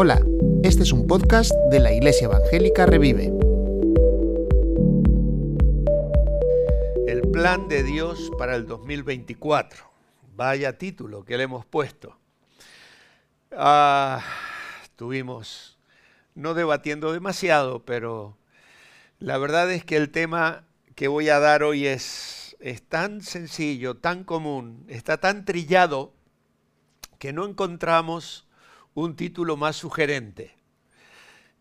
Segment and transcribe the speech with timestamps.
[0.00, 0.24] Hola,
[0.62, 3.32] este es un podcast de la Iglesia Evangélica Revive.
[7.08, 9.84] El plan de Dios para el 2024.
[10.36, 12.16] Vaya título que le hemos puesto.
[13.50, 14.22] Ah,
[14.84, 15.80] estuvimos
[16.36, 18.36] no debatiendo demasiado, pero
[19.18, 23.96] la verdad es que el tema que voy a dar hoy es, es tan sencillo,
[23.96, 26.12] tan común, está tan trillado
[27.18, 28.46] que no encontramos
[28.94, 30.56] un título más sugerente.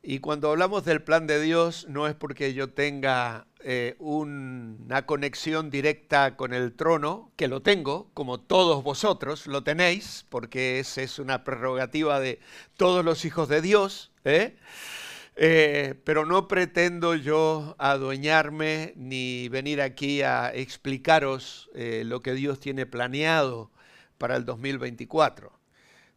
[0.01, 5.69] Y cuando hablamos del plan de Dios no es porque yo tenga eh, una conexión
[5.69, 11.19] directa con el trono, que lo tengo, como todos vosotros lo tenéis, porque esa es
[11.19, 12.39] una prerrogativa de
[12.77, 14.55] todos los hijos de Dios, ¿eh?
[15.35, 22.87] Eh, pero no pretendo yo adueñarme ni venir aquí a explicaros lo que Dios tiene
[22.87, 23.69] planeado
[24.17, 25.57] para el 2024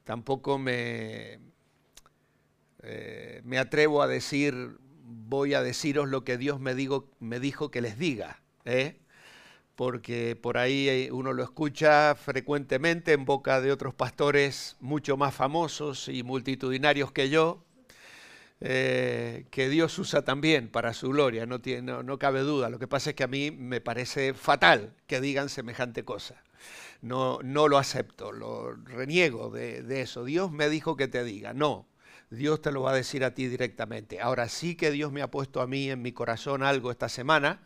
[0.05, 1.39] tampoco me,
[2.83, 7.71] eh, me atrevo a decir, voy a deciros lo que Dios me, digo, me dijo
[7.71, 8.99] que les diga, ¿eh?
[9.77, 16.09] porque por ahí uno lo escucha frecuentemente en boca de otros pastores mucho más famosos
[16.09, 17.65] y multitudinarios que yo,
[18.61, 22.69] eh, que Dios usa también para su gloria, no, tiene, no cabe duda.
[22.69, 26.43] Lo que pasa es que a mí me parece fatal que digan semejante cosa
[27.03, 30.25] no, no lo acepto, lo reniego de, de eso.
[30.25, 31.87] Dios me dijo que te diga, no,
[32.31, 34.21] Dios te lo va a decir a ti directamente.
[34.21, 37.63] Ahora sí que Dios me ha puesto a mí en mi corazón algo esta semana,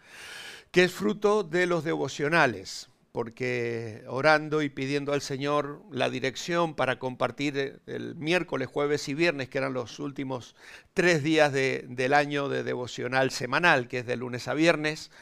[0.70, 6.98] que es fruto de los devocionales, porque orando y pidiendo al Señor la dirección para
[6.98, 10.56] compartir el miércoles, jueves y viernes, que eran los últimos
[10.94, 15.12] tres días del año de devocional semanal, que es de lunes a viernes,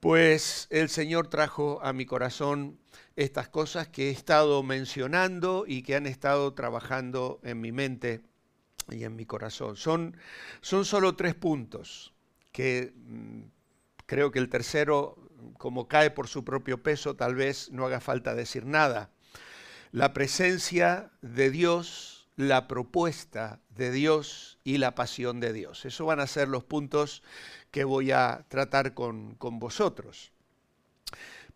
[0.00, 2.78] pues el Señor trajo a mi corazón
[3.16, 8.22] estas cosas que he estado mencionando y que han estado trabajando en mi mente
[8.90, 9.76] y en mi corazón.
[9.76, 10.16] Son,
[10.60, 12.12] son solo tres puntos
[12.52, 13.42] que mm,
[14.06, 15.16] creo que el tercero,
[15.58, 19.10] como cae por su propio peso, tal vez no haga falta decir nada.
[19.92, 25.84] La presencia de Dios, la propuesta de Dios y la pasión de Dios.
[25.84, 27.22] Esos van a ser los puntos
[27.70, 30.33] que voy a tratar con, con vosotros.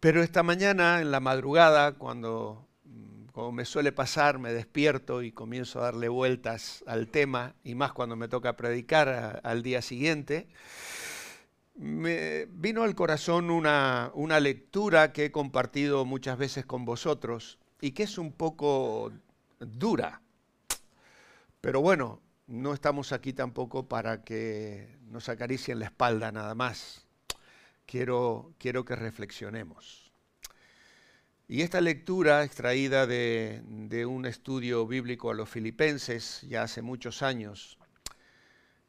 [0.00, 5.32] Pero esta mañana, en la madrugada, cuando, mm, como me suele pasar, me despierto y
[5.32, 10.46] comienzo a darle vueltas al tema, y más cuando me toca predicar al día siguiente,
[11.74, 17.92] me vino al corazón una, una lectura que he compartido muchas veces con vosotros y
[17.92, 19.12] que es un poco
[19.58, 20.22] dura.
[21.60, 27.07] Pero bueno, no estamos aquí tampoco para que nos acaricien la espalda nada más
[27.88, 30.12] quiero, quiero que reflexionemos.
[31.48, 37.22] Y esta lectura, extraída de, de, un estudio bíblico a los filipenses ya hace muchos
[37.22, 37.78] años,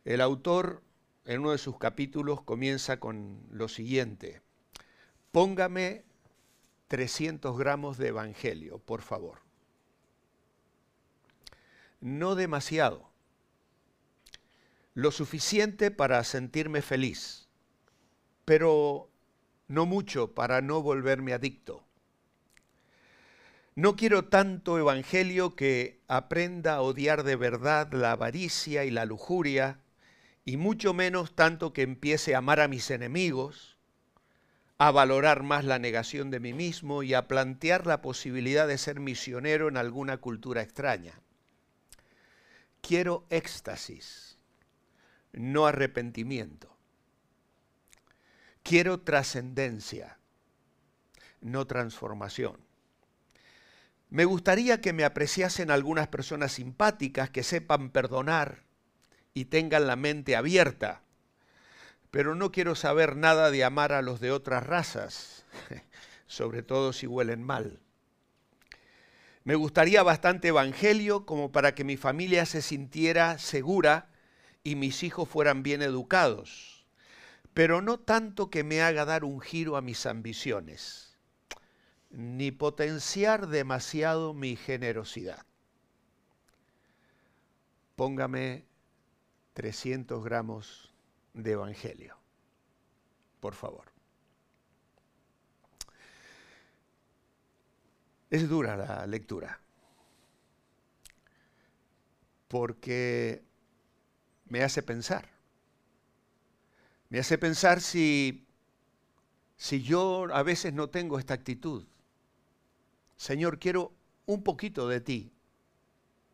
[0.04, 0.84] el autor
[1.24, 4.42] en uno de sus capítulos comienza con lo siguiente,
[5.32, 6.04] póngame
[6.90, 9.40] 300 gramos de evangelio, por favor.
[12.02, 13.10] No demasiado,
[14.94, 17.49] lo suficiente para sentirme feliz
[18.50, 19.12] pero
[19.68, 21.86] no mucho para no volverme adicto.
[23.76, 29.82] No quiero tanto evangelio que aprenda a odiar de verdad la avaricia y la lujuria,
[30.46, 33.78] y mucho menos tanto que empiece a amar a mis enemigos,
[34.80, 39.00] a valorar más la negación de mí mismo y a plantear la posibilidad de ser
[39.00, 41.22] misionero en alguna cultura extraña.
[42.82, 44.40] Quiero éxtasis,
[45.34, 46.79] no arrepentimiento.
[48.70, 50.20] Quiero trascendencia,
[51.42, 52.60] no transformación.
[54.12, 58.66] Me gustaría que me apreciasen algunas personas simpáticas que sepan perdonar
[59.34, 61.02] y tengan la mente abierta,
[62.12, 65.46] pero no quiero saber nada de amar a los de otras razas,
[66.28, 67.80] sobre todo si huelen mal.
[69.46, 74.12] Me gustaría bastante evangelio como para que mi familia se sintiera segura
[74.64, 76.79] y mis hijos fueran bien educados
[77.60, 81.18] pero no tanto que me haga dar un giro a mis ambiciones,
[82.10, 85.46] ni potenciar demasiado mi generosidad.
[87.98, 88.64] Póngame
[89.52, 90.94] 300 gramos
[91.34, 92.16] de Evangelio,
[93.42, 93.92] por favor.
[98.30, 99.60] Es dura la lectura,
[102.48, 103.44] porque
[104.46, 105.39] me hace pensar
[107.10, 108.48] me hace pensar si,
[109.58, 111.88] si yo a veces no tengo esta actitud.
[113.18, 113.94] Señor, quiero
[114.26, 115.32] un poquito de ti.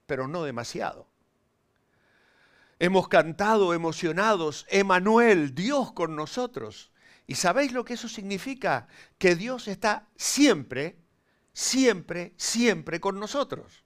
[0.06, 1.07] pero no demasiado.
[2.77, 6.92] Hemos cantado emocionados, Emanuel, Dios con nosotros.
[7.25, 8.88] ¿Y sabéis lo que eso significa?
[9.18, 10.98] Que Dios está siempre,
[11.54, 13.83] siempre, siempre con nosotros.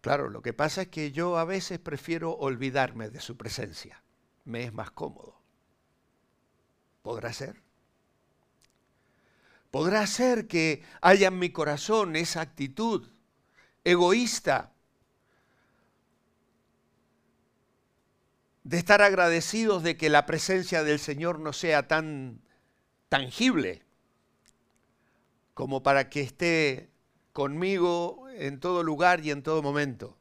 [0.00, 4.02] Claro, lo que pasa es que yo a veces prefiero olvidarme de su presencia.
[4.46, 5.36] Me es más cómodo.
[7.02, 7.60] ¿Podrá ser?
[9.70, 13.08] ¿Podrá ser que haya en mi corazón esa actitud
[13.84, 14.72] egoísta
[18.64, 22.40] de estar agradecidos de que la presencia del Señor no sea tan
[23.08, 23.82] tangible
[25.54, 26.90] como para que esté
[27.32, 30.16] conmigo en todo lugar y en todo momento.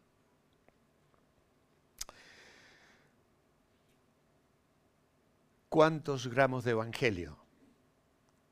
[5.75, 7.37] ¿Cuántos gramos de evangelio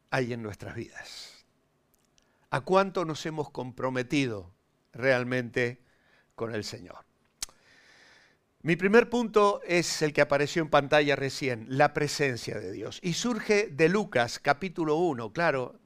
[0.09, 1.45] hay en nuestras vidas?
[2.49, 4.51] ¿A cuánto nos hemos comprometido
[4.91, 5.79] realmente
[6.35, 7.05] con el Señor?
[8.61, 12.99] Mi primer punto es el que apareció en pantalla recién, la presencia de Dios.
[13.01, 15.31] Y surge de Lucas capítulo 1.
[15.31, 15.79] Claro,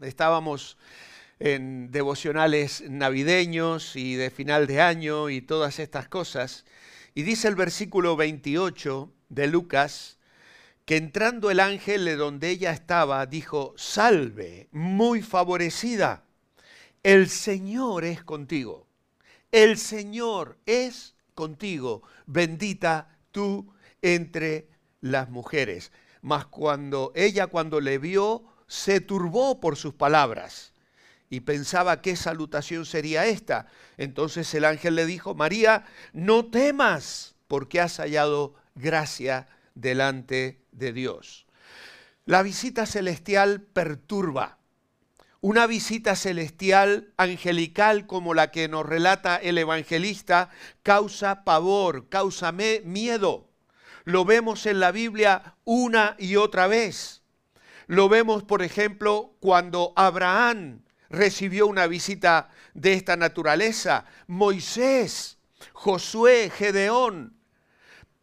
[0.00, 0.78] estábamos
[1.40, 6.64] en devocionales navideños y de final de año y todas estas cosas.
[7.14, 10.16] Y dice el versículo 28 de Lucas
[10.84, 16.24] que entrando el ángel de donde ella estaba, dijo, salve, muy favorecida,
[17.02, 18.86] el Señor es contigo.
[19.50, 23.72] El Señor es contigo, bendita tú
[24.02, 24.68] entre
[25.00, 25.92] las mujeres.
[26.22, 30.72] Mas cuando ella cuando le vio, se turbó por sus palabras
[31.30, 33.66] y pensaba qué salutación sería esta.
[33.96, 41.46] Entonces el ángel le dijo, María, no temas, porque has hallado gracia delante de Dios.
[42.26, 44.58] La visita celestial perturba,
[45.40, 50.48] una visita celestial angelical como la que nos relata el evangelista
[50.82, 53.50] causa pavor, causa miedo.
[54.04, 57.22] Lo vemos en la Biblia una y otra vez.
[57.86, 64.06] Lo vemos, por ejemplo, cuando Abraham recibió una visita de esta naturaleza.
[64.26, 65.36] Moisés,
[65.74, 67.33] Josué, Gedeón,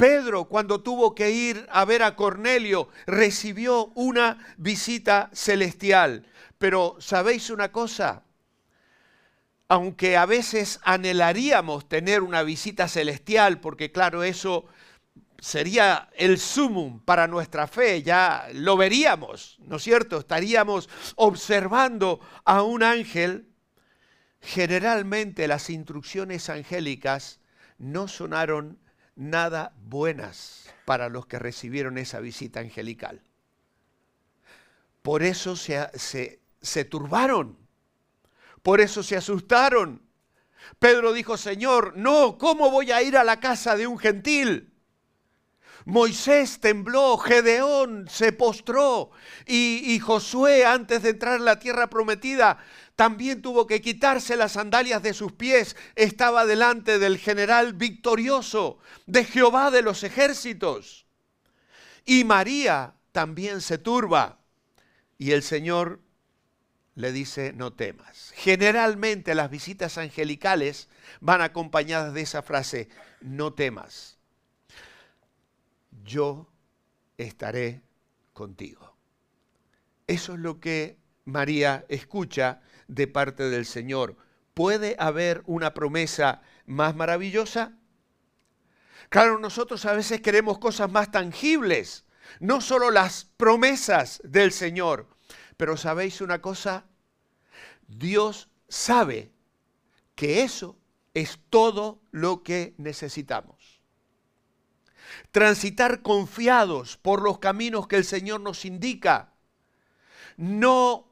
[0.01, 6.25] Pedro, cuando tuvo que ir a ver a Cornelio, recibió una visita celestial.
[6.57, 8.23] Pero ¿sabéis una cosa?
[9.67, 14.65] Aunque a veces anhelaríamos tener una visita celestial, porque claro, eso
[15.37, 20.17] sería el sumum para nuestra fe, ya lo veríamos, ¿no es cierto?
[20.17, 23.49] Estaríamos observando a un ángel.
[24.39, 27.39] Generalmente las instrucciones angélicas
[27.77, 28.80] no sonaron
[29.15, 33.21] nada buenas para los que recibieron esa visita angelical.
[35.01, 37.57] Por eso se, se, se turbaron,
[38.61, 40.01] por eso se asustaron.
[40.79, 44.70] Pedro dijo, Señor, no, ¿cómo voy a ir a la casa de un gentil?
[45.85, 49.11] Moisés tembló, Gedeón se postró
[49.45, 52.59] y, y, Josué antes de entrar en la tierra prometida
[53.01, 55.75] también tuvo que quitarse las sandalias de sus pies.
[55.95, 61.07] Estaba delante del general victorioso, de Jehová de los ejércitos.
[62.05, 64.39] Y María también se turba.
[65.17, 65.99] Y el Señor
[66.93, 68.33] le dice, no temas.
[68.35, 70.87] Generalmente las visitas angelicales
[71.21, 72.89] van acompañadas de esa frase,
[73.21, 74.19] no temas.
[76.03, 76.51] Yo
[77.17, 77.83] estaré
[78.33, 78.95] contigo.
[80.07, 84.17] Eso es lo que María escucha de parte del Señor.
[84.53, 87.77] ¿Puede haber una promesa más maravillosa?
[89.09, 92.05] Claro, nosotros a veces queremos cosas más tangibles,
[92.39, 95.07] no solo las promesas del Señor,
[95.57, 96.85] pero ¿sabéis una cosa?
[97.87, 99.31] Dios sabe
[100.15, 100.77] que eso
[101.13, 103.60] es todo lo que necesitamos.
[105.31, 109.33] Transitar confiados por los caminos que el Señor nos indica
[110.37, 111.07] no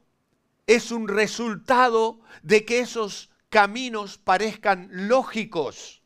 [0.66, 6.02] es un resultado de que esos caminos parezcan lógicos.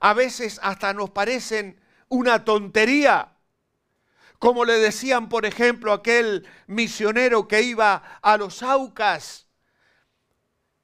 [0.00, 3.36] A veces hasta nos parecen una tontería
[4.38, 9.45] como le decían, por ejemplo, aquel misionero que iba a los Aucas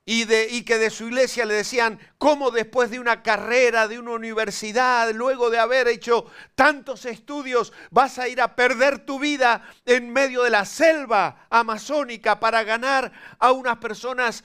[0.05, 5.13] y, que de su iglesia le decían, ¿cómo después de una carrera, de una universidad,
[5.13, 10.43] luego de haber hecho tantos estudios, vas a ir a perder tu vida en medio
[10.43, 14.43] de la selva amazónica para ganar a unas personas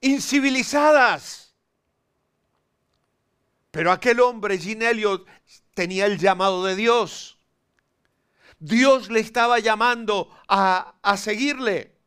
[0.00, 1.54] incivilizadas?
[3.70, 5.26] Pero aquel hombre, Ginelio,
[5.74, 7.38] tenía el llamado de Dios.
[8.58, 11.99] Dios le estaba llamando a seguirle.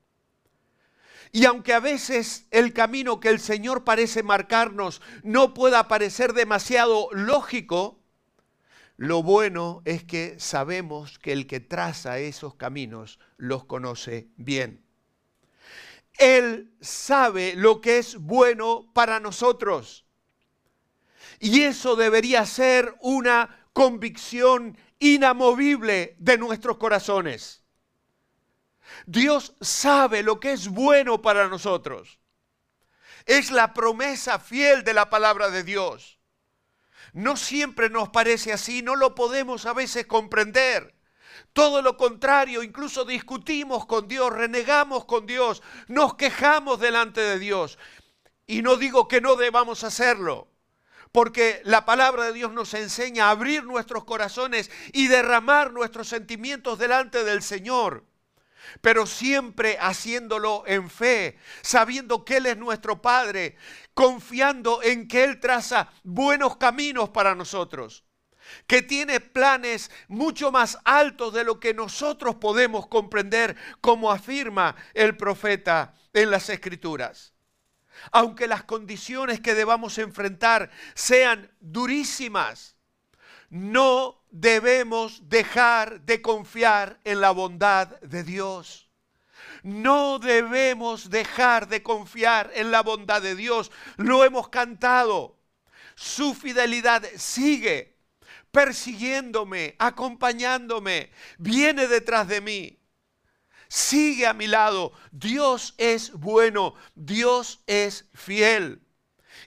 [1.36, 7.10] Y aunque a veces el camino que el Señor parece marcarnos no pueda parecer demasiado
[7.12, 8.00] lógico,
[8.98, 14.86] lo bueno es que sabemos que el que traza esos caminos los conoce bien.
[16.20, 20.06] Él sabe lo que es bueno para nosotros.
[21.40, 27.63] Y eso debería ser una convicción inamovible de nuestros corazones.
[29.06, 32.20] Dios sabe lo que es bueno para nosotros.
[33.26, 36.20] Es la promesa fiel de la palabra de Dios.
[37.14, 40.96] No siempre nos parece así, no lo podemos a veces comprender.
[41.52, 47.78] Todo lo contrario, incluso discutimos con Dios, renegamos con Dios, nos quejamos delante de Dios.
[48.48, 50.48] Y no digo que no debamos hacerlo,
[51.12, 56.80] porque la palabra de Dios nos enseña a abrir nuestros corazones y derramar nuestros sentimientos
[56.80, 58.06] delante del Señor
[58.82, 63.58] pero siempre haciéndolo en fe, sabiendo que Él es nuestro Padre,
[63.94, 68.06] confiando en que Él traza buenos caminos para nosotros,
[68.68, 75.18] que tiene planes mucho más altos de lo que nosotros podemos comprender, como afirma el
[75.18, 77.34] profeta en las Escrituras.
[78.12, 82.76] Aunque las condiciones que debamos enfrentar sean durísimas,
[83.50, 88.90] no debemos dejar de confiar en la bondad de Dios.
[89.62, 93.72] No debemos dejar de confiar en la bondad de Dios.
[93.96, 95.40] Lo hemos cantado.
[95.96, 97.96] Su fidelidad sigue
[98.52, 102.80] persiguiéndome, acompañándome, viene detrás de mí.
[103.68, 104.94] Sigue a mi lado.
[105.12, 108.83] Dios es bueno, Dios es fiel.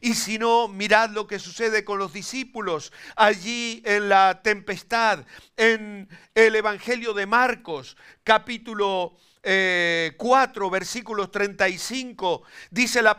[0.00, 5.24] Y si no, mirad lo que sucede con los discípulos allí en la tempestad,
[5.56, 13.18] en el Evangelio de Marcos, capítulo 4, eh, versículos 35, dice la.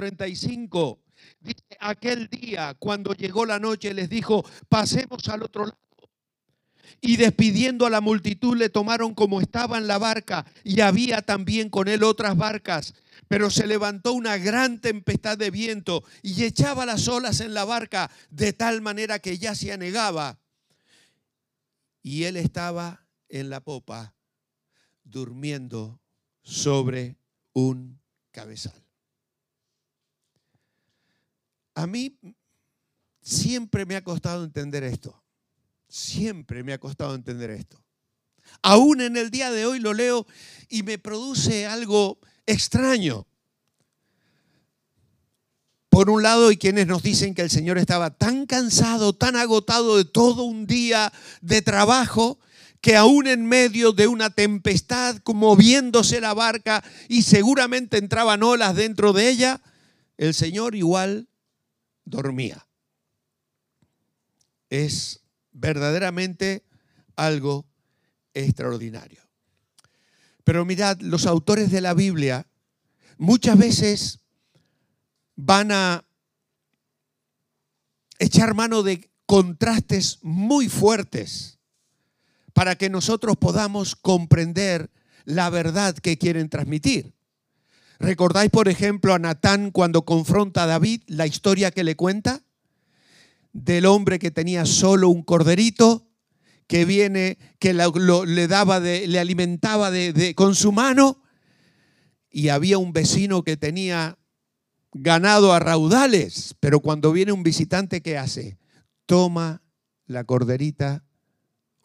[0.00, 0.98] 35.
[1.40, 5.78] Dice, aquel día, cuando llegó la noche, les dijo, pasemos al otro lado.
[7.02, 11.68] Y despidiendo a la multitud, le tomaron como estaba en la barca, y había también
[11.68, 12.94] con él otras barcas.
[13.28, 18.10] Pero se levantó una gran tempestad de viento y echaba las olas en la barca
[18.30, 20.40] de tal manera que ya se anegaba.
[22.02, 24.14] Y él estaba en la popa,
[25.04, 26.00] durmiendo
[26.42, 27.18] sobre
[27.52, 28.00] un
[28.32, 28.89] cabezal.
[31.80, 32.14] A mí
[33.22, 35.24] siempre me ha costado entender esto.
[35.88, 37.82] Siempre me ha costado entender esto.
[38.60, 40.26] Aún en el día de hoy lo leo
[40.68, 43.26] y me produce algo extraño.
[45.88, 49.96] Por un lado, hay quienes nos dicen que el Señor estaba tan cansado, tan agotado
[49.96, 51.10] de todo un día
[51.40, 52.38] de trabajo,
[52.82, 59.14] que aún en medio de una tempestad, moviéndose la barca y seguramente entraban olas dentro
[59.14, 59.62] de ella,
[60.18, 61.29] el Señor igual
[62.10, 62.66] dormía.
[64.68, 65.20] Es
[65.52, 66.64] verdaderamente
[67.16, 67.66] algo
[68.34, 69.22] extraordinario.
[70.44, 72.46] Pero mirad, los autores de la Biblia
[73.18, 74.20] muchas veces
[75.36, 76.04] van a
[78.18, 81.58] echar mano de contrastes muy fuertes
[82.52, 84.90] para que nosotros podamos comprender
[85.24, 87.14] la verdad que quieren transmitir.
[88.00, 92.42] ¿Recordáis, por ejemplo, a Natán cuando confronta a David la historia que le cuenta?
[93.52, 96.08] Del hombre que tenía solo un corderito,
[96.66, 99.90] que viene, que le daba, le alimentaba
[100.34, 101.22] con su mano,
[102.30, 104.18] y había un vecino que tenía
[104.92, 108.56] ganado a raudales, pero cuando viene un visitante, ¿qué hace?
[109.04, 109.62] Toma
[110.06, 111.04] la corderita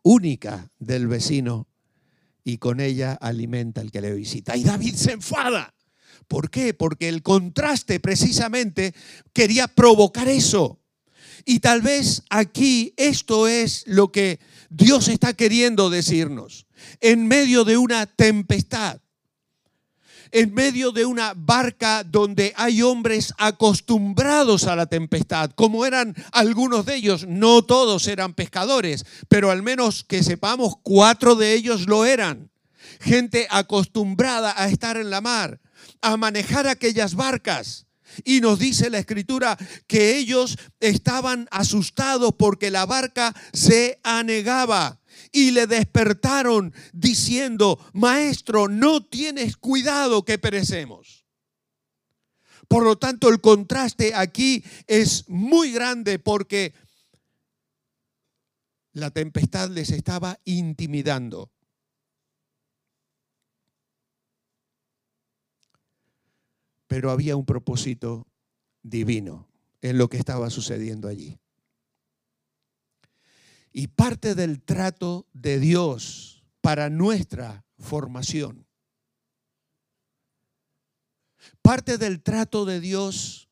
[0.01, 1.67] única del vecino
[2.43, 4.55] y con ella alimenta al que le visita.
[4.55, 5.74] Y David se enfada
[6.27, 6.73] ¿Por qué?
[6.73, 8.93] Porque el contraste precisamente
[9.33, 10.79] quería provocar eso.
[11.45, 14.39] Y tal vez aquí esto es lo que
[14.69, 16.65] Dios está queriendo decirnos.
[17.01, 18.99] En medio de una tempestad,
[20.31, 26.85] en medio de una barca donde hay hombres acostumbrados a la tempestad, como eran algunos
[26.85, 32.05] de ellos, no todos eran pescadores, pero al menos que sepamos, cuatro de ellos lo
[32.05, 32.49] eran.
[32.99, 35.59] Gente acostumbrada a estar en la mar
[36.01, 37.87] a manejar aquellas barcas.
[38.23, 45.01] Y nos dice la escritura que ellos estaban asustados porque la barca se anegaba.
[45.31, 51.25] y le despertaron diciendo, Maestro, no tienes cuidado que perecemos.
[52.67, 56.73] Por lo tanto, el contraste aquí es muy grande porque
[58.93, 61.51] la tempestad les estaba intimidando.
[66.87, 68.27] Pero había un propósito
[68.81, 69.47] divino
[69.81, 71.39] en lo que estaba sucediendo allí.
[73.71, 78.65] Y parte del trato de Dios para nuestra formación,
[81.61, 83.49] parte del trato de Dios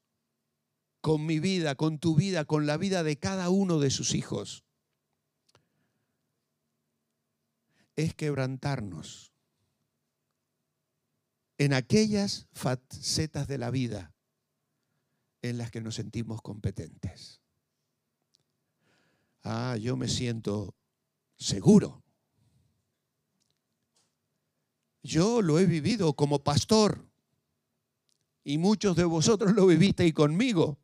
[1.02, 4.64] con mi vida, con tu vida, con la vida de cada uno de sus hijos,
[7.96, 9.33] es quebrantarnos
[11.58, 14.14] en aquellas facetas de la vida
[15.42, 17.42] en las que nos sentimos competentes.
[19.44, 20.76] Ah, yo me siento
[21.36, 22.04] seguro.
[25.04, 27.06] Yo lo he vivido como pastor
[28.46, 30.80] y muchos de vosotros lo vivisteis conmigo.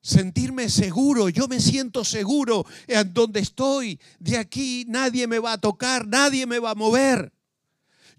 [0.00, 4.00] Sentirme seguro, yo me siento seguro en donde estoy.
[4.18, 7.32] De aquí nadie me va a tocar, nadie me va a mover.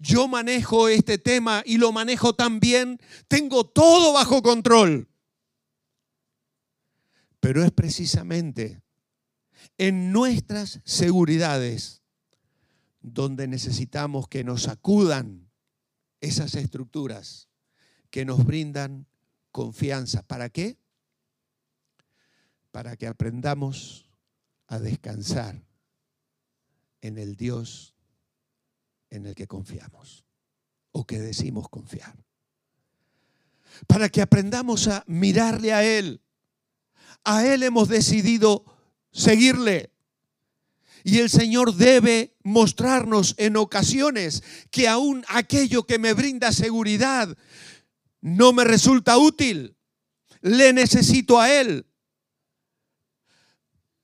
[0.04, 5.08] Yo manejo este tema y lo manejo tan bien, tengo todo bajo control.
[7.40, 8.82] Pero es precisamente
[9.78, 12.02] en nuestras seguridades
[13.00, 15.50] donde necesitamos que nos acudan
[16.20, 17.48] esas estructuras
[18.10, 19.06] que nos brindan
[19.52, 20.22] confianza.
[20.22, 20.76] ¿Para qué?
[22.72, 24.10] Para que aprendamos
[24.66, 25.64] a descansar
[27.00, 27.93] en el Dios
[29.14, 30.24] en el que confiamos
[30.92, 32.16] o que decimos confiar.
[33.86, 36.20] Para que aprendamos a mirarle a Él
[37.24, 38.64] a Él hemos decidido
[39.10, 39.90] seguirle.
[41.02, 47.36] Y el Señor debe mostrarnos en ocasiones que aún aquello que me brinda seguridad
[48.20, 49.76] no me resulta útil.
[50.40, 51.86] Le necesito a Él.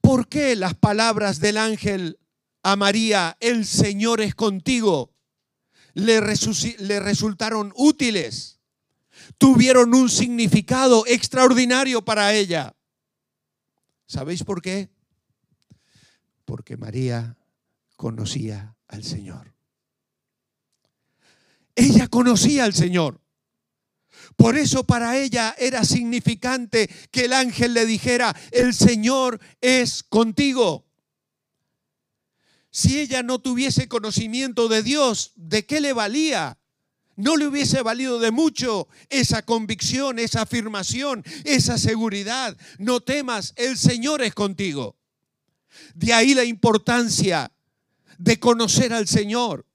[0.00, 2.18] ¿Por qué las palabras del ángel
[2.62, 5.09] a María, el Señor es contigo,
[6.00, 6.20] le,
[7.00, 8.60] resultaron útiles?
[9.38, 12.74] Tuvieron un significado extraordinario para ella.
[14.06, 14.90] ¿Sabéis por qué?
[16.44, 17.36] Porque María
[17.96, 19.54] conocía al Señor.
[21.76, 23.20] Ella conocía al Señor.
[24.36, 30.89] Por eso para ella era significante que el ángel le dijera, el Señor es contigo.
[32.70, 36.60] Si ella no tuviese conocimiento de Dios, ¿de qué le valía?
[37.20, 42.56] no le hubiese valido de mucho esa convicción, esa afirmación, esa seguridad.
[42.78, 44.96] No temas, el Señor es contigo.
[45.94, 47.52] De ahí la importancia
[48.18, 49.66] de conocer al Señor.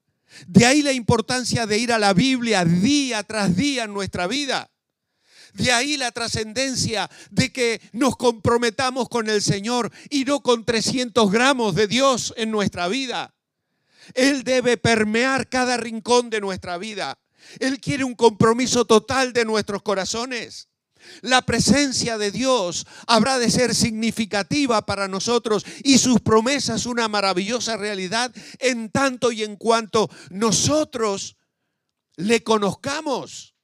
[0.46, 4.70] De ahí la importancia de ir a la Biblia día tras día en nuestra vida.
[5.56, 11.30] De ahí la trascendencia de que nos comprometamos con el Señor y no con 300
[11.30, 13.34] gramos de Dios en nuestra vida.
[14.14, 17.18] Él debe permear cada rincón de nuestra vida.
[17.58, 20.68] Él quiere un compromiso total de nuestros corazones.
[21.22, 27.76] La presencia de Dios habrá de ser significativa para nosotros y sus promesas una maravillosa
[27.76, 31.36] realidad en tanto y en cuanto nosotros
[32.16, 33.55] le conozcamos.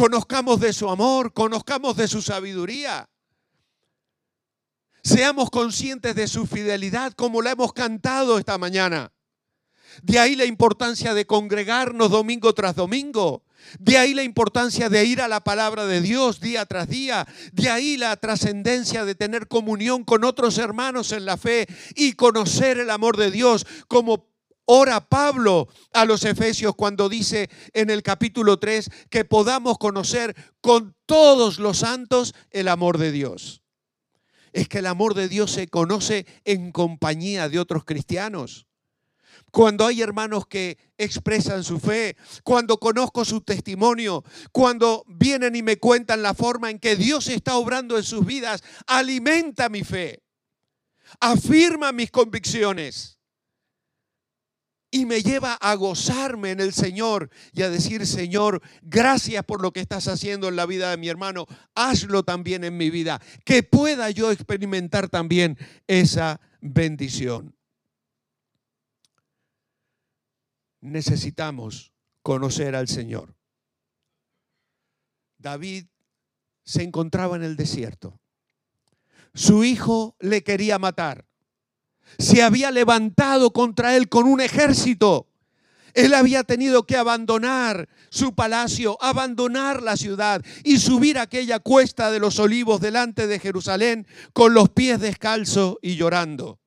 [0.00, 3.06] Conozcamos de su amor, conozcamos de su sabiduría.
[5.02, 9.12] Seamos conscientes de su fidelidad como la hemos cantado esta mañana.
[10.02, 13.44] De ahí la importancia de congregarnos domingo tras domingo.
[13.78, 17.28] De ahí la importancia de ir a la palabra de Dios día tras día.
[17.52, 22.78] De ahí la trascendencia de tener comunión con otros hermanos en la fe y conocer
[22.78, 24.29] el amor de Dios como
[24.72, 30.94] ora Pablo a los Efesios cuando dice en el capítulo 3 que podamos conocer con
[31.06, 33.62] todos los santos el amor de Dios.
[34.52, 38.68] Es que el amor de Dios se conoce en compañía de otros cristianos
[39.50, 45.78] cuando hay hermanos que expresan su fe, cuando conozco su testimonio, cuando vienen y me
[45.78, 50.22] cuentan la forma en que Dios está obrando en sus vidas, alimenta mi fe,
[51.18, 53.19] afirma mis convicciones
[54.90, 59.72] y me lleva a gozarme en el Señor y a decir, Señor, gracias por lo
[59.72, 63.62] que estás haciendo en la vida de mi hermano, hazlo también en mi vida, que
[63.62, 67.54] pueda yo experimentar también esa bendición.
[70.80, 73.34] necesitamos conocer al Señor.
[75.38, 75.86] David
[76.64, 78.20] se encontraba en el desierto.
[79.32, 81.29] su hijo le quería matar.
[82.18, 85.26] Se había levantado contra él con un ejército.
[85.94, 92.20] Él había tenido que abandonar su palacio, abandonar la ciudad y subir aquella cuesta de
[92.20, 96.60] los olivos delante de Jerusalén con los pies descalzos y llorando.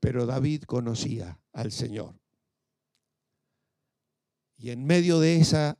[0.00, 2.14] Pero David conocía al Señor.
[4.58, 5.78] Y en medio de esa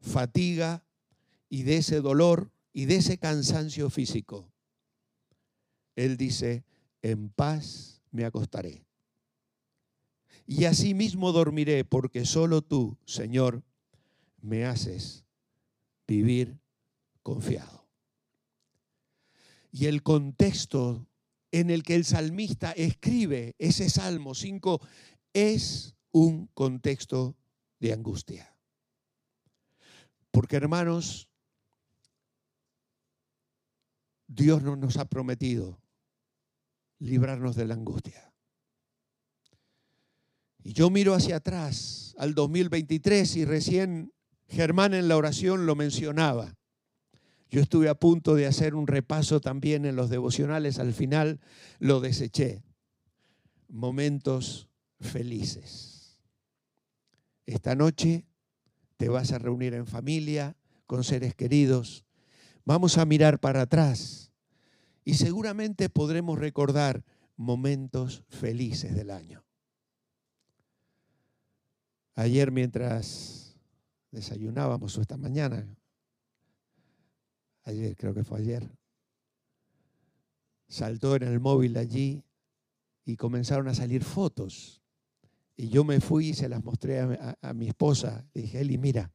[0.00, 0.84] fatiga
[1.48, 4.52] y de ese dolor y de ese cansancio físico,
[6.00, 6.64] Él dice,
[7.02, 8.86] en paz me acostaré.
[10.46, 13.62] Y asimismo dormiré, porque solo tú, Señor,
[14.40, 15.26] me haces
[16.06, 16.58] vivir
[17.22, 17.86] confiado.
[19.72, 21.06] Y el contexto
[21.52, 24.80] en el que el salmista escribe ese Salmo 5
[25.34, 27.36] es un contexto
[27.78, 28.56] de angustia.
[30.30, 31.28] Porque hermanos,
[34.26, 35.79] Dios no nos ha prometido
[37.00, 38.32] librarnos de la angustia.
[40.62, 44.12] Y yo miro hacia atrás al 2023 y recién
[44.46, 46.54] Germán en la oración lo mencionaba.
[47.50, 51.40] Yo estuve a punto de hacer un repaso también en los devocionales, al final
[51.78, 52.62] lo deseché.
[53.68, 54.68] Momentos
[55.00, 56.20] felices.
[57.46, 58.26] Esta noche
[58.96, 62.04] te vas a reunir en familia, con seres queridos.
[62.64, 64.29] Vamos a mirar para atrás
[65.04, 67.04] y seguramente podremos recordar
[67.36, 69.44] momentos felices del año.
[72.14, 73.56] Ayer mientras
[74.10, 75.66] desayunábamos o esta mañana,
[77.64, 78.70] ayer creo que fue ayer,
[80.68, 82.22] saltó en el móvil allí
[83.04, 84.80] y comenzaron a salir fotos
[85.60, 88.24] y yo me fui y se las mostré a, mi esposa.
[88.32, 89.12] Le dije, Eli, mira.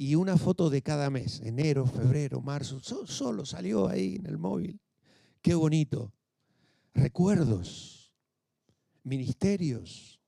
[0.00, 4.80] Y una foto de cada mes, enero, febrero, marzo, solo salió ahí en el móvil.
[5.42, 6.14] Qué bonito.
[6.94, 8.10] Recuerdos,
[9.02, 10.18] ministerios,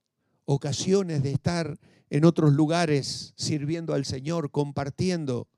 [0.44, 1.78] ocasiones de estar
[2.10, 5.48] en otros lugares sirviendo al Señor, compartiendo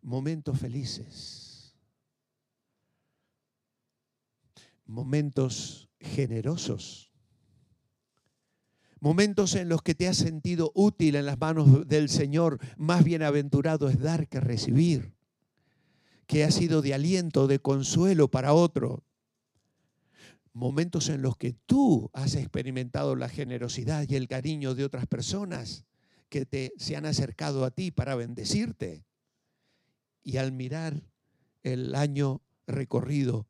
[0.00, 1.74] momentos felices,
[4.86, 7.11] momentos generosos
[9.02, 12.60] Momentos en los que te has sentido útil en las manos del Señor.
[12.76, 15.12] Más bienaventurado es dar que recibir.
[16.28, 19.02] Que ha sido de aliento, de consuelo para otro.
[20.52, 25.84] Momentos en los que tú has experimentado la generosidad y el cariño de otras personas
[26.28, 29.04] que te, se han acercado a ti para bendecirte.
[30.22, 31.02] Y al mirar
[31.64, 33.48] el año recorrido,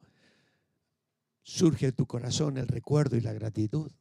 [1.42, 3.92] surge en tu corazón el recuerdo y la gratitud.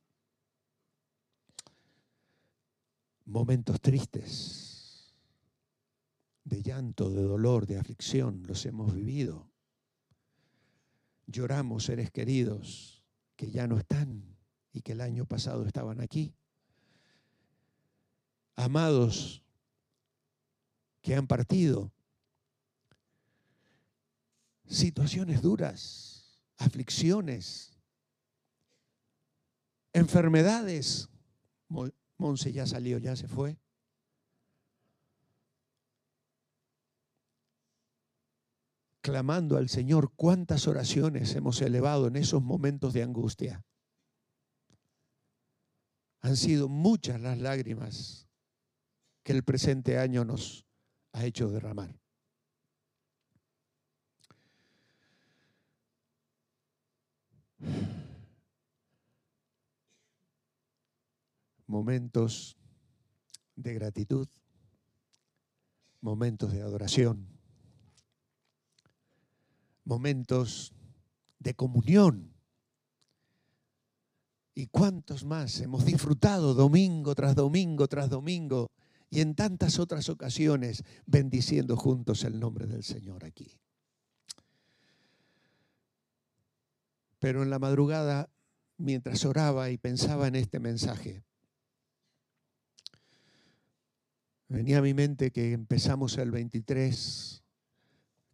[3.32, 5.16] Momentos tristes,
[6.44, 9.50] de llanto, de dolor, de aflicción, los hemos vivido.
[11.28, 13.06] Lloramos seres queridos
[13.38, 14.38] que ya no están
[14.74, 16.36] y que el año pasado estaban aquí.
[18.56, 19.42] Amados
[21.02, 21.94] que han partido.
[24.66, 27.78] Situaciones duras, aflicciones,
[29.94, 31.10] enfermedades
[32.22, 33.58] Monse ya salió, ya se fue.
[39.02, 43.66] Clamando al Señor, cuántas oraciones hemos elevado en esos momentos de angustia.
[46.22, 48.30] Han sido muchas las lágrimas
[49.24, 50.68] que el presente año nos
[51.14, 52.01] ha hecho derramar.
[61.72, 62.58] Momentos
[63.56, 64.28] de gratitud,
[66.02, 67.30] momentos de adoración,
[69.86, 70.74] momentos
[71.40, 72.34] de comunión.
[74.54, 78.70] ¿Y cuántos más hemos disfrutado domingo tras domingo tras domingo
[79.10, 83.58] y en tantas otras ocasiones bendiciendo juntos el nombre del Señor aquí?
[87.20, 88.30] Pero en la madrugada,
[88.76, 91.24] mientras oraba y pensaba en este mensaje,
[94.52, 97.42] Venía a mi mente que empezamos el 23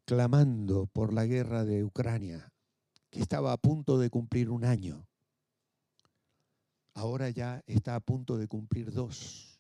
[0.04, 2.52] clamando por la guerra de Ucrania,
[3.12, 5.06] que estaba a punto de cumplir un año.
[6.96, 9.60] Ahora ya está a punto de cumplir dos.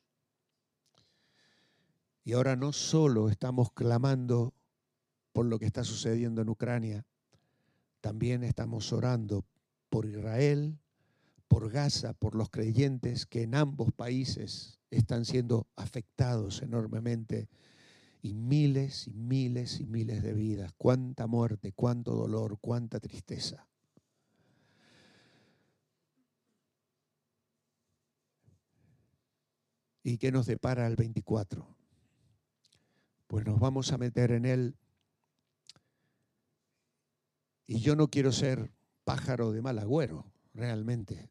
[2.23, 4.55] Y ahora no solo estamos clamando
[5.33, 7.05] por lo que está sucediendo en Ucrania,
[8.01, 9.45] también estamos orando
[9.91, 10.79] por Israel,
[11.47, 17.49] por Gaza, por los creyentes que en ambos países están siendo afectados enormemente
[18.21, 20.73] y miles y miles y miles de vidas.
[20.77, 23.67] Cuánta muerte, cuánto dolor, cuánta tristeza.
[30.03, 31.67] ¿Y qué nos depara el 24?
[33.27, 34.77] Pues nos vamos a meter en él.
[37.65, 38.71] Y yo no quiero ser
[39.03, 41.29] pájaro de mal agüero, realmente.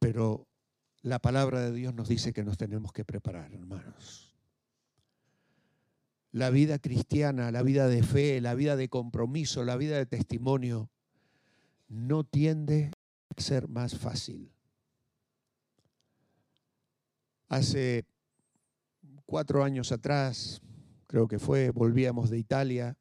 [0.00, 0.48] Pero
[1.02, 4.34] la palabra de Dios nos dice que nos tenemos que preparar, hermanos.
[6.32, 10.90] La vida cristiana, la vida de fe, la vida de compromiso, la vida de testimonio,
[11.88, 12.90] no tiende
[13.36, 14.50] a ser más fácil.
[17.48, 18.06] Hace
[19.26, 20.62] cuatro años atrás,
[21.06, 22.96] creo que fue, volvíamos de Italia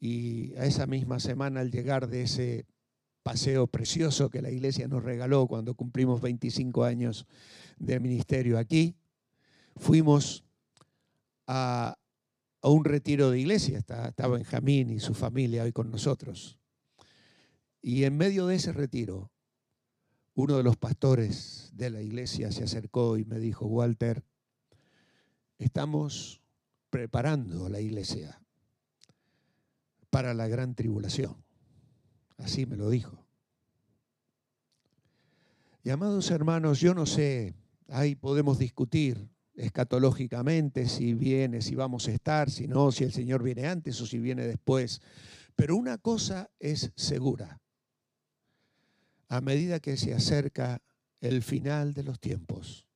[0.00, 2.66] y a esa misma semana al llegar de ese
[3.26, 7.26] paseo precioso que la iglesia nos regaló cuando cumplimos 25 años
[7.76, 8.94] de ministerio aquí,
[9.74, 10.44] fuimos
[11.48, 11.98] a,
[12.62, 16.60] a un retiro de iglesia, estaba Benjamín y su familia hoy con nosotros.
[17.82, 19.32] Y en medio de ese retiro,
[20.36, 24.22] uno de los pastores de la iglesia se acercó y me dijo, Walter,
[25.58, 26.42] estamos
[26.90, 28.40] preparando la iglesia
[30.10, 31.45] para la gran tribulación.
[32.38, 33.26] Así me lo dijo.
[35.82, 37.54] Y amados hermanos, yo no sé,
[37.88, 43.42] ahí podemos discutir escatológicamente si viene, si vamos a estar, si no, si el Señor
[43.42, 45.00] viene antes o si viene después.
[45.54, 47.60] Pero una cosa es segura,
[49.28, 50.82] a medida que se acerca
[51.20, 52.86] el final de los tiempos,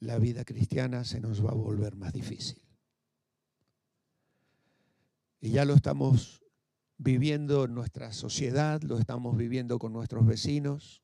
[0.00, 2.60] la vida cristiana se nos va a volver más difícil.
[5.40, 6.41] Y ya lo estamos
[7.02, 11.02] viviendo en nuestra sociedad, lo estamos viviendo con nuestros vecinos,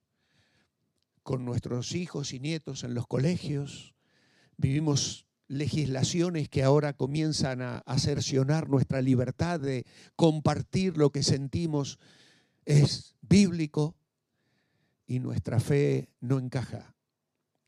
[1.24, 3.94] con nuestros hijos y nietos en los colegios.
[4.56, 11.98] Vivimos legislaciones que ahora comienzan a, cercionar nuestra libertad de compartir lo que sentimos
[12.64, 13.96] es bíblico
[15.06, 16.94] y nuestra fe no encaja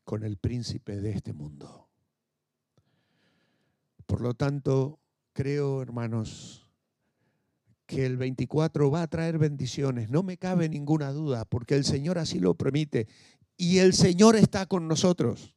[0.05, 1.89] con el príncipe de este mundo.
[4.05, 4.99] Por lo tanto,
[5.33, 6.70] creo, hermanos,
[7.91, 12.17] que el 24 va a traer bendiciones, no me cabe ninguna duda, porque el Señor
[12.17, 13.07] así lo permite
[13.57, 15.55] y el Señor está con nosotros.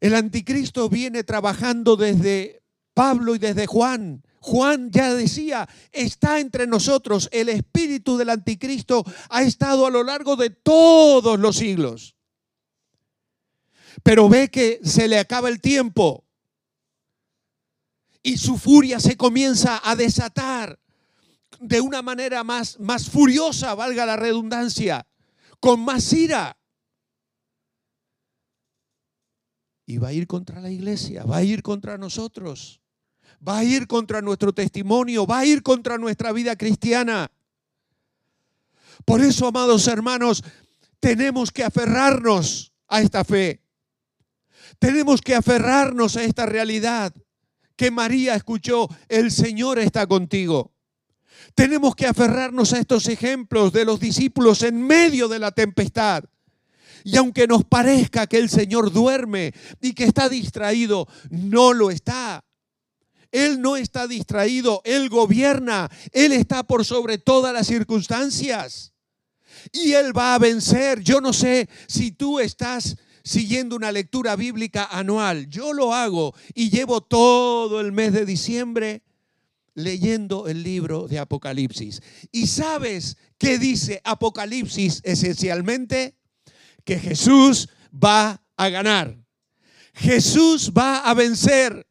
[0.00, 2.62] El anticristo viene trabajando desde
[2.94, 9.42] Pablo y desde Juan Juan ya decía, está entre nosotros, el espíritu del anticristo ha
[9.42, 12.16] estado a lo largo de todos los siglos.
[14.02, 16.24] Pero ve que se le acaba el tiempo
[18.22, 20.78] y su furia se comienza a desatar
[21.60, 25.06] de una manera más, más furiosa, valga la redundancia,
[25.60, 26.56] con más ira.
[29.86, 32.80] Y va a ir contra la iglesia, va a ir contra nosotros
[33.46, 37.30] va a ir contra nuestro testimonio, va a ir contra nuestra vida cristiana.
[39.04, 40.42] Por eso, amados hermanos,
[41.00, 43.62] tenemos que aferrarnos a esta fe.
[44.78, 47.12] Tenemos que aferrarnos a esta realidad
[47.78, 50.74] que María escuchó, el Señor está contigo.
[51.54, 56.24] Tenemos que aferrarnos a estos ejemplos de los discípulos en medio de la tempestad.
[57.04, 62.44] Y aunque nos parezca que el Señor duerme y que está distraído, no lo está.
[63.30, 68.92] Él no está distraído, Él gobierna, Él está por sobre todas las circunstancias.
[69.72, 71.00] Y Él va a vencer.
[71.00, 72.96] Yo no sé si tú estás
[73.28, 75.50] siguiendo una lectura bíblica anual.
[75.50, 79.02] Yo lo hago y llevo todo el mes de diciembre
[79.74, 82.00] leyendo el libro de Apocalipsis.
[82.32, 86.16] ¿Y sabes qué dice Apocalipsis esencialmente?
[86.84, 89.18] Que Jesús va a ganar.
[89.92, 91.86] Jesús va a vencer.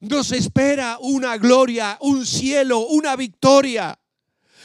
[0.00, 3.96] Nos espera una gloria, un cielo, una victoria.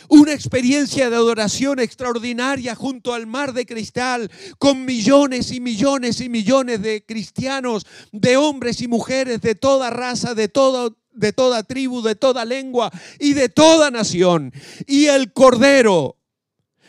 [0.10, 6.30] Una experiencia de adoración extraordinaria junto al mar de cristal, con millones y millones y
[6.30, 12.02] millones de cristianos, de hombres y mujeres de toda raza, de todo, de toda tribu,
[12.02, 14.54] de toda lengua y de toda nación.
[14.88, 16.18] Y el Cordero,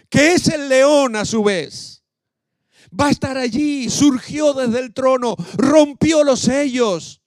[0.09, 2.03] que es el león a su vez,
[2.99, 7.21] va a estar allí, surgió desde el trono, rompió los sellos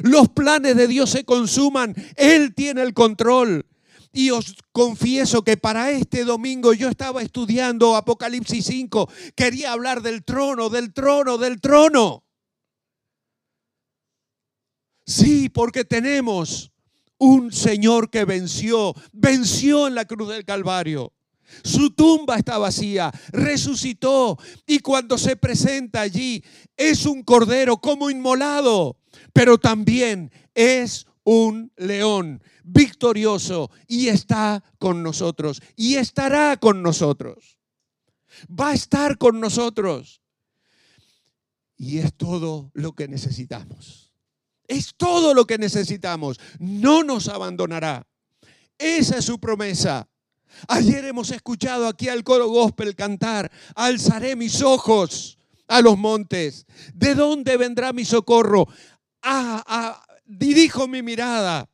[0.00, 1.94] los planes de Dios se consuman.
[2.16, 3.66] Él tiene el control.
[4.12, 9.08] Y os confieso que para este domingo yo estaba estudiando Apocalipsis 5.
[9.34, 12.24] Quería hablar del trono, del trono, del trono.
[15.06, 16.72] Sí, porque tenemos
[17.18, 21.12] un Señor que venció, venció en la cruz del Calvario.
[21.62, 26.42] Su tumba está vacía, resucitó y cuando se presenta allí
[26.76, 28.96] es un cordero como inmolado,
[29.32, 37.58] pero también es un león victorioso y está con nosotros y estará con nosotros.
[38.48, 40.22] Va a estar con nosotros.
[41.76, 44.12] Y es todo lo que necesitamos.
[44.68, 46.38] Es todo lo que necesitamos.
[46.58, 48.06] No nos abandonará.
[48.78, 50.08] Esa es su promesa.
[50.68, 56.66] Ayer hemos escuchado aquí al coro gospel cantar, alzaré mis ojos a los montes.
[56.94, 58.68] ¿De dónde vendrá mi socorro?
[60.24, 61.68] Dirijo mi mirada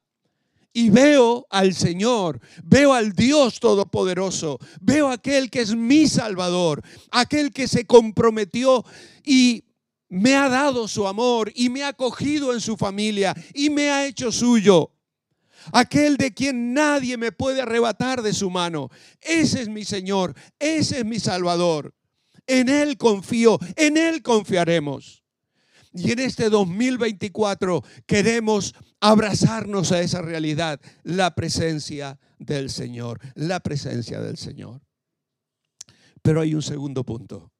[0.72, 7.52] y veo al Señor, veo al Dios Todopoderoso, veo aquel que es mi Salvador, aquel
[7.52, 8.84] que se comprometió
[9.24, 9.64] y
[10.08, 14.06] me ha dado su amor y me ha acogido en su familia y me ha
[14.06, 14.92] hecho suyo.
[15.72, 18.90] Aquel de quien nadie me puede arrebatar de su mano.
[19.20, 21.94] Ese es mi Señor, ese es mi Salvador.
[22.46, 25.24] En Él confío, en Él confiaremos.
[25.92, 34.20] Y en este 2024 queremos abrazarnos a esa realidad, la presencia del Señor, la presencia
[34.20, 34.82] del Señor.
[36.22, 37.52] Pero hay un segundo punto.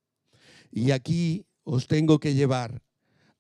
[0.71, 2.83] Y aquí os tengo que llevar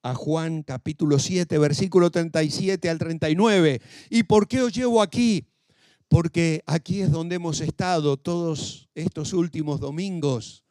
[0.03, 3.81] a Juan capítulo 7, versículo 37 al 39.
[4.11, 5.48] ¿Y por qué os llevo aquí?
[6.09, 10.64] Porque aquí es donde hemos estado todos estos últimos domingos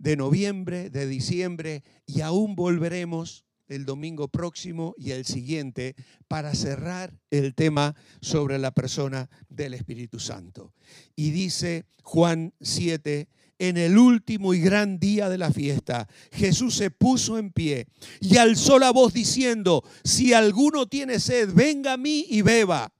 [0.00, 5.94] de noviembre, de diciembre, y aún volveremos el domingo próximo y el siguiente
[6.26, 10.72] para cerrar el tema sobre la persona del Espíritu Santo.
[11.14, 16.90] Y dice Juan 7, en el último y gran día de la fiesta, Jesús se
[16.90, 17.86] puso en pie
[18.20, 22.90] y alzó la voz diciendo, si alguno tiene sed, venga a mí y beba.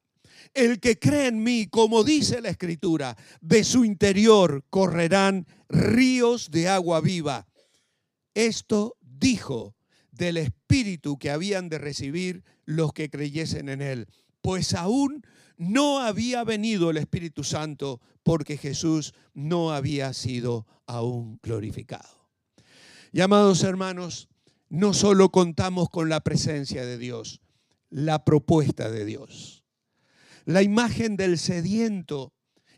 [0.53, 6.69] El que cree en mí, como dice la Escritura, de su interior correrán ríos de
[6.69, 7.47] agua viva.
[8.35, 9.77] Esto dijo
[10.11, 14.09] del Espíritu que habían de recibir los que creyesen en Él,
[14.43, 15.25] pues aún
[15.57, 22.29] no había venido el Espíritu Santo porque Jesús no había sido aún glorificado.
[23.13, 24.29] Y amados hermanos,
[24.69, 27.41] no solo contamos con la presencia de Dios,
[27.89, 29.60] la propuesta de Dios.
[30.45, 32.33] La imagen del sediento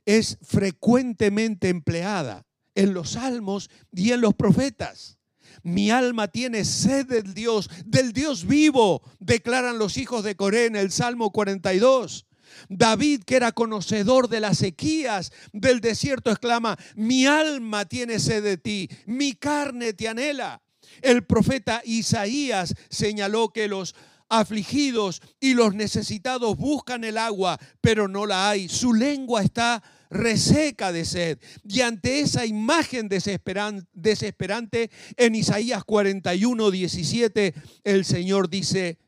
[0.05, 5.19] es frecuentemente empleada en los salmos y en los profetas.
[5.63, 10.77] Mi alma tiene sed del Dios, del Dios vivo, declaran los hijos de Coré en
[10.77, 12.27] el Salmo 42.
[12.69, 18.57] David, que era conocedor de las sequías del desierto, exclama, mi alma tiene sed de
[18.59, 20.63] ti, mi carne te anhela.
[21.01, 23.95] El profeta Isaías señaló que los
[24.33, 28.69] afligidos y los necesitados buscan el agua, pero no la hay.
[28.71, 31.39] Su lengua está reseca de sed.
[31.65, 38.99] Y ante esa imagen desesperante, en Isaías 41, 17, el Señor dice,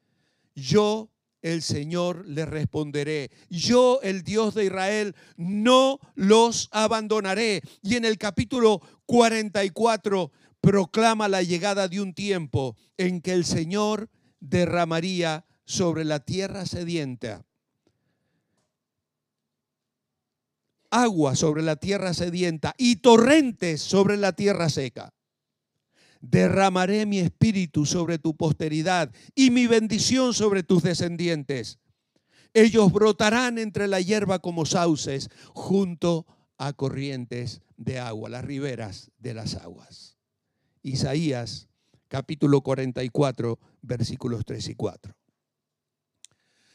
[0.54, 1.10] yo
[1.40, 3.30] el Señor le responderé.
[3.48, 7.62] Yo, el Dios de Israel, no los abandonaré.
[7.82, 14.10] Y en el capítulo 44 proclama la llegada de un tiempo en que el Señor
[14.44, 17.44] derramaría sobre la tierra sedienta
[20.94, 25.12] agua sobre la tierra sedienta y torrentes sobre la tierra seca.
[26.20, 31.80] Derramaré mi espíritu sobre tu posteridad y mi bendición sobre tus descendientes.
[32.54, 36.26] Ellos brotarán entre la hierba como sauces junto
[36.56, 40.16] a corrientes de agua, las riberas de las aguas.
[40.82, 41.68] Isaías
[42.14, 45.16] capítulo 44, versículos 3 y 4.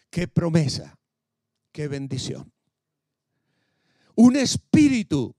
[0.10, 1.00] Qué promesa,
[1.72, 2.52] qué bendición
[4.20, 5.34] un espíritu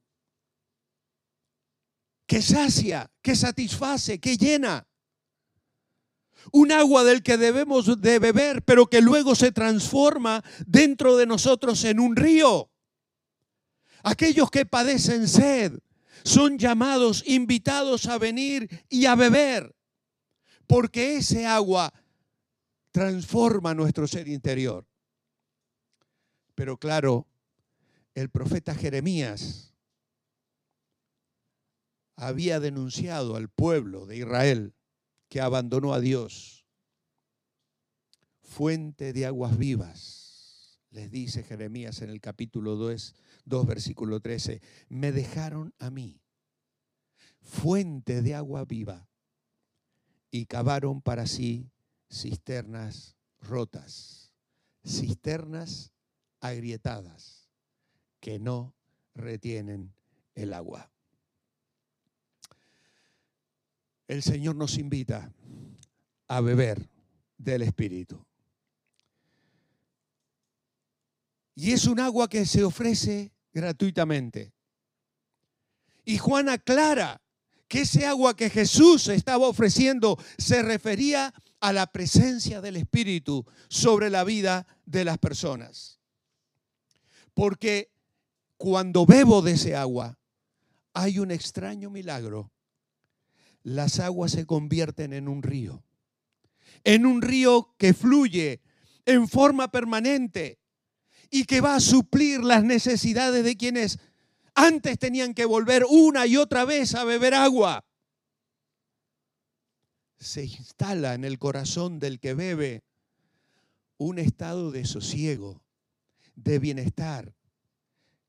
[2.26, 4.88] que sacia, que satisface, que llena.
[6.50, 11.84] Un agua del que debemos de beber, pero que luego se transforma dentro de nosotros
[11.84, 12.70] en un río.
[14.02, 15.78] Aquellos que padecen sed
[16.24, 19.76] son llamados, invitados a venir y a beber,
[20.70, 21.92] porque ese agua
[22.92, 24.86] transforma nuestro ser interior.
[26.54, 27.26] Pero claro,
[28.14, 29.74] el profeta Jeremías
[32.14, 34.76] había denunciado al pueblo de Israel
[35.28, 36.64] que abandonó a Dios.
[38.40, 45.10] Fuente de aguas vivas, les dice Jeremías en el capítulo 2, 2 versículo 13, me
[45.10, 46.22] dejaron a mí,
[47.40, 49.09] fuente de agua viva,
[50.30, 51.70] y cavaron para sí
[52.10, 54.32] cisternas rotas,
[54.84, 55.92] cisternas
[56.40, 57.48] agrietadas
[58.20, 58.74] que no
[59.14, 59.92] retienen
[60.34, 60.90] el agua.
[64.08, 65.32] El Señor nos invita
[66.26, 66.88] a beber
[67.38, 68.24] del Espíritu.
[71.54, 74.52] Y es un agua que se ofrece gratuitamente.
[76.04, 77.20] Y Juan aclara
[77.70, 84.10] que ese agua que Jesús estaba ofreciendo se refería a la presencia del Espíritu sobre
[84.10, 86.00] la vida de las personas.
[87.32, 87.92] Porque
[88.56, 90.18] cuando bebo de ese agua,
[90.94, 92.50] hay un extraño milagro.
[93.62, 95.84] Las aguas se convierten en un río.
[96.82, 98.62] En un río que fluye
[99.06, 100.58] en forma permanente
[101.30, 104.00] y que va a suplir las necesidades de quienes
[104.66, 107.84] antes tenían que volver una y otra vez a beber agua.
[110.18, 112.84] Se instala en el corazón del que bebe
[113.96, 115.62] un estado de sosiego,
[116.34, 117.34] de bienestar,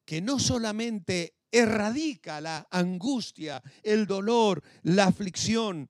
[0.05, 5.89] que no solamente erradica la angustia, el dolor, la aflicción,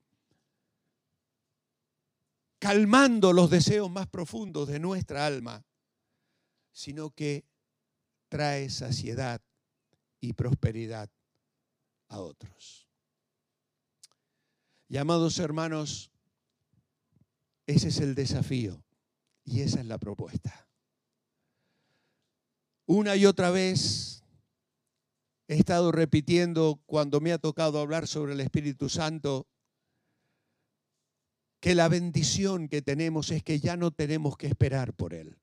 [2.57, 5.63] calmando los deseos más profundos de nuestra alma,
[6.71, 7.45] sino que
[8.27, 9.41] trae saciedad
[10.21, 11.09] y prosperidad
[12.07, 12.87] a otros.
[14.87, 16.11] Llamados hermanos,
[17.65, 18.83] ese es el desafío
[19.43, 20.67] y esa es la propuesta.
[22.85, 24.23] Una y otra vez
[25.47, 29.47] he estado repitiendo cuando me ha tocado hablar sobre el Espíritu Santo
[31.59, 35.37] que la bendición que tenemos es que ya no tenemos que esperar por Él.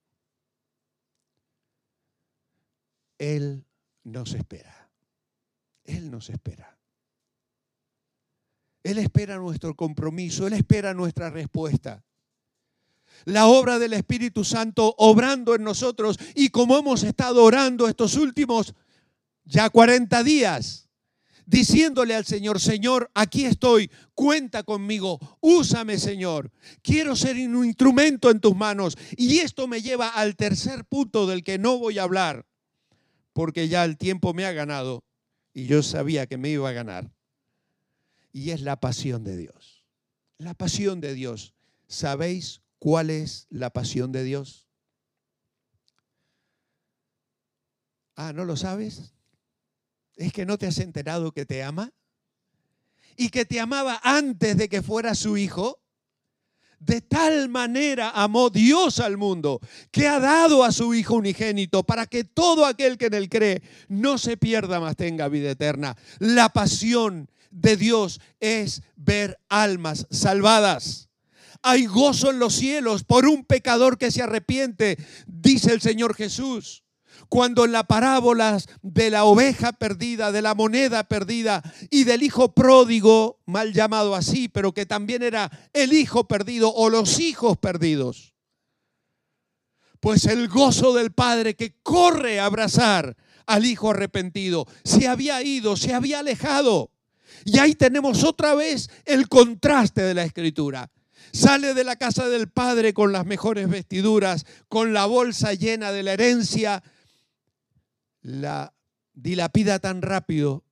[3.18, 3.68] Él
[4.13, 4.91] nos espera.
[5.85, 6.79] Él nos espera.
[8.83, 12.05] Él espera nuestro compromiso, Él espera nuestra respuesta.
[13.25, 18.75] La obra del Espíritu Santo obrando en nosotros y como hemos estado orando estos últimos
[19.45, 20.89] ya 40 días,
[21.47, 26.53] diciéndole al Señor, Señor, aquí estoy, cuenta conmigo, úsame Señor,
[26.83, 28.97] quiero ser un instrumento en tus manos.
[29.17, 32.47] Y esto me lleva al tercer punto del que no voy a hablar,
[33.39, 35.05] porque ya el tiempo me ha ganado
[35.55, 37.09] y yo sabía que me iba a ganar.
[38.32, 39.84] Y es la pasión de Dios.
[40.39, 41.55] La pasión de Dios.
[41.86, 44.66] ¿Sabéis cuál es la pasión de Dios?
[48.16, 49.12] Ah, ¿no lo sabes?
[50.16, 51.93] ¿Es que no te has enterado que te ama?
[53.16, 55.80] ¿Y que te amaba antes de que fuera su hijo?
[56.81, 59.61] De tal manera amó Dios al mundo
[59.91, 63.62] que ha dado a su Hijo unigénito para que todo aquel que en él cree
[63.89, 65.97] no se pierda, mas tenga vida eterna.
[66.18, 71.09] La pasión de Dios es ver almas salvadas.
[71.62, 76.85] Hay gozo en los cielos por un pecador que se arrepiente, dice el Señor Jesús
[77.29, 82.55] cuando en la parábola de la oveja perdida, de la moneda perdida y del hijo
[82.55, 88.35] pródigo, mal llamado así, pero que también era el hijo perdido o los hijos perdidos,
[90.01, 95.77] pues el gozo del padre que corre a abrazar al hijo arrepentido, se había ido,
[95.77, 96.93] se había alejado.
[97.45, 100.91] Y ahí tenemos otra vez el contraste de la escritura.
[101.33, 106.03] Sale de la casa del padre con las mejores vestiduras, con la bolsa llena de
[106.03, 106.83] la herencia,
[108.23, 108.75] la
[109.12, 110.64] dilapida tan rápido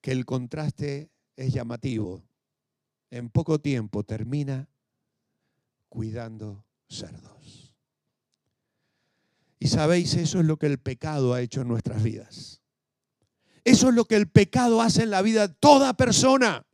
[0.00, 2.24] que el contraste es llamativo.
[3.10, 4.68] En poco tiempo termina
[5.88, 7.74] cuidando cerdos.
[9.58, 12.62] Y sabéis, eso es lo que el pecado ha hecho en nuestras vidas.
[13.64, 16.66] Eso es lo que el pecado hace en la vida de toda persona.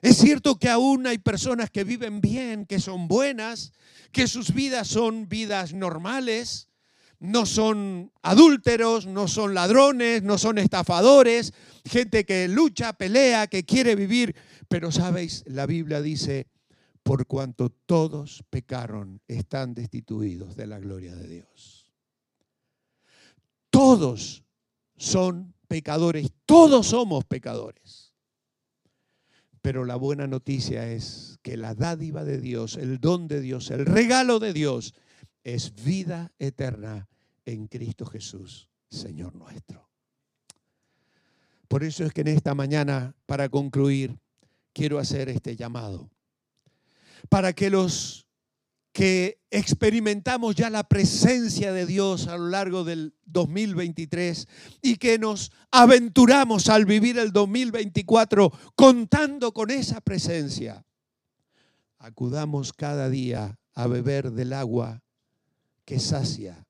[0.00, 3.72] Es cierto que aún hay personas que viven bien, que son buenas,
[4.12, 6.68] que sus vidas son vidas normales,
[7.18, 11.54] no son adúlteros, no son ladrones, no son estafadores,
[11.84, 14.34] gente que lucha, pelea, que quiere vivir.
[14.68, 16.48] Pero sabéis, la Biblia dice,
[17.02, 21.92] por cuanto todos pecaron, están destituidos de la gloria de Dios.
[23.70, 24.44] Todos
[24.96, 28.14] son pecadores, todos somos pecadores.
[29.62, 33.84] Pero la buena noticia es que la dádiva de Dios, el don de Dios, el
[33.84, 34.94] regalo de Dios,
[35.46, 37.08] es vida eterna
[37.44, 39.88] en Cristo Jesús, Señor nuestro.
[41.68, 44.18] Por eso es que en esta mañana, para concluir,
[44.72, 46.10] quiero hacer este llamado.
[47.28, 48.26] Para que los
[48.90, 54.48] que experimentamos ya la presencia de Dios a lo largo del 2023
[54.82, 60.84] y que nos aventuramos al vivir el 2024 contando con esa presencia,
[61.98, 65.04] acudamos cada día a beber del agua
[65.86, 66.66] que sacia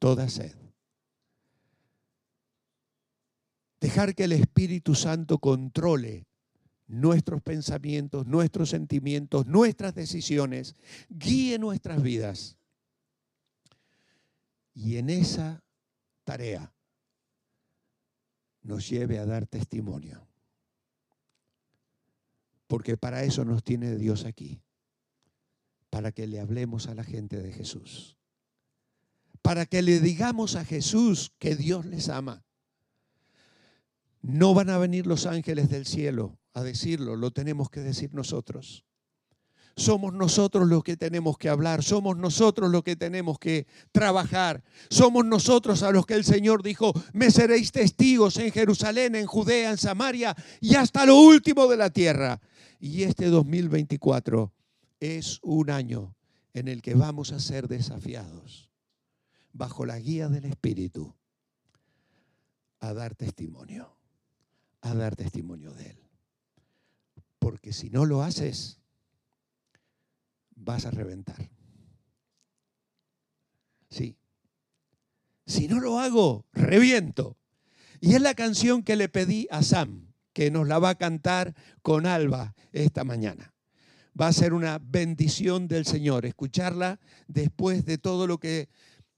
[0.00, 0.56] toda sed.
[3.78, 6.26] Dejar que el Espíritu Santo controle
[6.88, 10.74] nuestros pensamientos, nuestros sentimientos, nuestras decisiones,
[11.10, 12.56] guíe nuestras vidas.
[14.74, 15.62] Y en esa
[16.24, 16.72] tarea
[18.62, 20.26] nos lleve a dar testimonio.
[22.66, 24.60] Porque para eso nos tiene Dios aquí,
[25.96, 28.18] para que le hablemos a la gente de Jesús,
[29.40, 32.44] para que le digamos a Jesús que Dios les ama.
[34.20, 38.84] No van a venir los ángeles del cielo a decirlo, lo tenemos que decir nosotros.
[39.74, 45.24] Somos nosotros los que tenemos que hablar, somos nosotros los que tenemos que trabajar, somos
[45.24, 49.78] nosotros a los que el Señor dijo, me seréis testigos en Jerusalén, en Judea, en
[49.78, 52.38] Samaria y hasta lo último de la tierra.
[52.78, 54.52] Y este 2024
[55.00, 56.16] es un año
[56.54, 58.70] en el que vamos a ser desafiados
[59.52, 61.14] bajo la guía del Espíritu
[62.80, 63.96] a dar testimonio,
[64.80, 66.10] a dar testimonio de Él.
[67.38, 68.80] Porque si no lo haces,
[70.54, 71.50] vas a reventar.
[73.90, 74.18] Sí.
[75.46, 77.38] Si no lo hago, reviento.
[78.00, 81.54] Y es la canción que le pedí a Sam, que nos la va a cantar
[81.82, 83.55] con Alba esta mañana.
[84.18, 86.98] Va a ser una bendición del Señor escucharla
[87.28, 88.68] después de todo lo que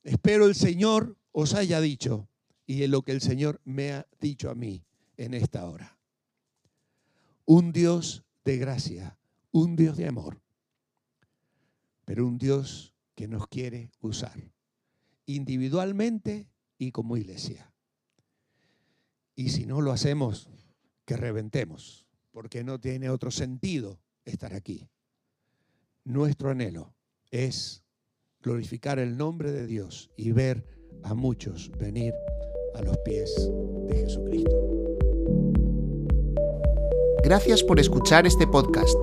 [0.02, 2.28] espero el Señor os haya dicho
[2.66, 4.84] y en lo que el Señor me ha dicho a mí
[5.16, 5.98] en esta hora.
[7.44, 9.18] Un Dios de gracia,
[9.52, 10.40] un Dios de amor
[12.08, 14.50] pero un Dios que nos quiere usar
[15.26, 17.70] individualmente y como iglesia.
[19.34, 20.48] Y si no lo hacemos,
[21.04, 24.00] que reventemos, porque no tiene otro sentido
[24.30, 24.88] estar aquí.
[26.04, 26.94] Nuestro anhelo
[27.30, 27.84] es
[28.40, 30.66] glorificar el nombre de Dios y ver
[31.02, 32.12] a muchos venir
[32.74, 33.50] a los pies
[33.88, 34.50] de Jesucristo.
[37.22, 38.94] Gracias por escuchar este podcast.